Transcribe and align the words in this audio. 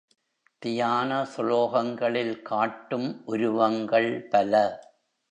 தியான 0.61 1.27
சுலோகங்களில் 1.35 2.41
காட்டும் 2.41 3.21
உருவங்கள் 3.25 4.27
பல. 4.29 4.53